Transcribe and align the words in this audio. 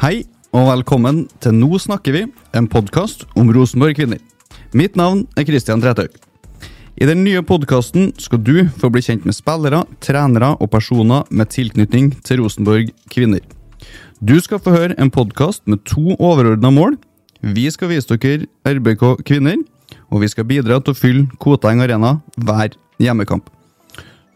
Hei 0.00 0.22
og 0.56 0.64
velkommen 0.64 1.26
til 1.44 1.52
Nå 1.52 1.76
snakker 1.76 2.14
vi, 2.14 2.20
en 2.56 2.66
podkast 2.72 3.26
om 3.36 3.50
Rosenborg 3.52 3.98
kvinner. 3.98 4.16
Mitt 4.72 4.94
navn 4.96 5.26
er 5.36 5.44
Kristian 5.44 5.82
Trethaug. 5.82 6.14
I 6.96 7.04
den 7.04 7.20
nye 7.20 7.42
podkasten 7.44 8.08
skal 8.16 8.40
du 8.40 8.62
få 8.80 8.88
bli 8.88 9.02
kjent 9.04 9.26
med 9.28 9.36
spillere, 9.36 9.82
trenere 10.00 10.54
og 10.56 10.70
personer 10.72 11.28
med 11.28 11.52
tilknytning 11.52 12.14
til 12.24 12.40
Rosenborg 12.40 12.88
kvinner. 13.12 13.44
Du 14.24 14.38
skal 14.40 14.64
få 14.64 14.72
høre 14.72 14.96
en 14.96 15.12
podkast 15.12 15.68
med 15.68 15.84
to 15.84 16.16
overordna 16.16 16.72
mål. 16.72 16.96
Vi 17.44 17.68
skal 17.68 17.92
vise 17.92 18.16
dere 18.16 18.48
RBK 18.64 19.20
kvinner, 19.28 19.60
og 20.08 20.24
vi 20.24 20.32
skal 20.32 20.48
bidra 20.48 20.80
til 20.80 20.96
å 20.96 21.00
fylle 21.02 21.28
Koteng 21.44 21.84
Arena 21.84 22.22
hver 22.40 22.72
hjemmekamp. 22.96 23.52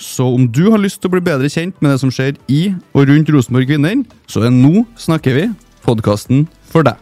Så 0.00 0.24
om 0.24 0.46
du 0.48 0.64
har 0.72 0.80
lyst 0.80 1.02
til 1.02 1.10
å 1.10 1.14
bli 1.14 1.20
bedre 1.24 1.50
kjent 1.52 1.76
med 1.84 1.92
det 1.92 2.00
som 2.00 2.12
skjer 2.14 2.38
i 2.48 2.72
og 2.96 3.04
rundt 3.10 3.28
Rosenborg 3.34 3.68
kvinner, 3.68 4.00
så 4.24 4.40
er 4.46 4.54
Nå 4.54 4.86
snakker 4.96 5.36
vi 5.36 5.46
podkasten 5.84 6.46
for 6.72 6.86
deg. 6.88 6.96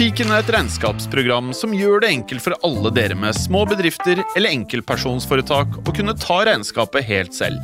Fiken 0.00 0.30
er 0.32 0.40
et 0.40 0.48
regnskapsprogram 0.54 1.50
som 1.52 1.74
gjør 1.76 2.00
det 2.00 2.08
enkelt 2.14 2.40
for 2.40 2.56
alle 2.64 2.88
dere 2.96 3.12
med 3.20 3.36
små 3.36 3.66
bedrifter 3.68 4.22
eller 4.24 4.48
enkeltpersonsforetak 4.48 5.74
å 5.76 5.92
kunne 5.92 6.14
ta 6.16 6.38
regnskapet 6.48 7.04
helt 7.04 7.36
selv. 7.36 7.60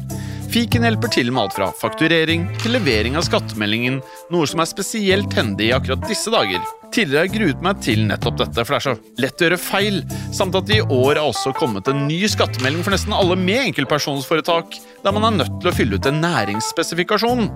Fiken 0.52 0.86
hjelper 0.86 1.10
til 1.12 1.30
med 1.32 1.42
alt 1.42 1.54
fra 1.56 1.66
fakturering 1.74 2.46
til 2.62 2.76
levering 2.76 3.16
av 3.18 3.24
skattemeldingen, 3.26 3.98
noe 4.32 4.46
som 4.48 4.62
er 4.62 4.68
spesielt 4.70 5.34
hendig 5.36 5.70
i 5.70 5.74
akkurat 5.76 6.06
disse 6.08 6.32
dager. 6.32 6.62
Tidligere 6.94 7.18
har 7.18 7.26
jeg 7.26 7.34
gruet 7.34 7.64
meg 7.64 7.80
til 7.84 8.04
nettopp 8.06 8.38
dette, 8.40 8.62
for 8.62 8.72
det 8.72 8.78
er 8.78 8.84
så 8.86 9.20
lett 9.20 9.42
å 9.42 9.48
gjøre 9.48 9.58
feil, 9.60 9.98
samt 10.36 10.56
at 10.56 10.68
det 10.68 10.78
i 10.78 10.86
år 10.86 11.18
er 11.18 11.22
også 11.24 11.52
kommet 11.58 11.90
en 11.90 12.06
ny 12.06 12.22
skattemelding 12.30 12.86
for 12.86 12.94
nesten 12.94 13.16
alle 13.16 13.36
med 13.40 13.72
enkeltpersonsforetak, 13.72 14.78
der 15.04 15.16
man 15.16 15.28
er 15.28 15.38
nødt 15.42 15.58
til 15.60 15.72
å 15.72 15.74
fylle 15.76 15.98
ut 15.98 16.08
en 16.08 16.22
næringsspesifikasjon. 16.22 17.48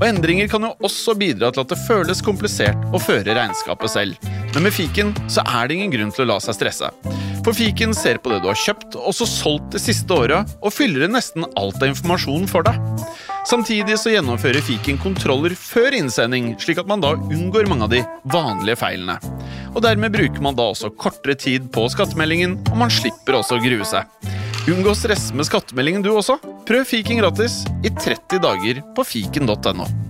Og 0.00 0.06
endringer 0.08 0.50
kan 0.50 0.66
jo 0.66 0.74
også 0.86 1.14
bidra 1.20 1.52
til 1.52 1.62
at 1.66 1.74
det 1.74 1.82
føles 1.84 2.24
komplisert 2.24 2.88
å 2.90 3.02
føre 3.02 3.36
regnskapet 3.36 3.94
selv. 3.94 4.30
Men 4.54 4.66
med 4.66 4.74
fiken 4.74 5.14
så 5.30 5.44
er 5.44 5.68
det 5.68 5.78
ingen 5.78 5.94
grunn 5.94 6.16
til 6.16 6.26
å 6.26 6.32
la 6.32 6.40
seg 6.42 6.58
stresse. 6.58 6.90
For 7.40 7.56
fiken 7.56 7.94
ser 7.96 8.18
på 8.20 8.32
det 8.32 8.42
du 8.42 8.50
har 8.50 8.58
kjøpt 8.58 8.98
og 8.98 9.10
også 9.12 9.26
solgt 9.28 9.70
det 9.74 9.80
siste 9.80 10.12
året, 10.12 10.50
og 10.60 10.74
fyller 10.74 11.06
inn 11.06 11.14
nesten 11.16 11.46
alt 11.56 11.80
av 11.80 11.88
informasjon 11.88 12.44
for 12.50 12.66
deg. 12.66 12.76
Samtidig 13.48 13.96
så 13.98 14.12
gjennomfører 14.12 14.60
fiken 14.64 14.98
kontroller 15.00 15.54
før 15.56 15.96
innsending, 15.96 16.52
slik 16.60 16.82
at 16.82 16.90
man 16.90 17.00
da 17.00 17.14
unngår 17.16 17.70
mange 17.70 17.88
av 17.88 17.94
de 17.94 18.02
vanlige 18.34 18.76
feilene. 18.82 19.16
Og 19.72 19.80
dermed 19.86 20.12
bruker 20.12 20.44
man 20.44 20.58
da 20.58 20.68
også 20.74 20.92
kortere 21.00 21.38
tid 21.40 21.70
på 21.72 21.86
skattemeldingen, 21.94 22.58
og 22.68 22.76
man 22.84 22.92
slipper 22.92 23.40
også 23.40 23.56
å 23.56 23.64
grue 23.64 23.88
seg. 23.88 24.04
Unngå 24.68 24.92
stress 24.98 25.30
med 25.32 25.48
skattemeldingen 25.48 26.04
du 26.04 26.12
også. 26.12 26.36
Prøv 26.68 26.84
fiken 26.86 27.22
gratis 27.22 27.62
i 27.80 27.88
30 27.88 28.44
dager 28.44 28.84
på 28.94 29.08
fiken.no. 29.08 30.09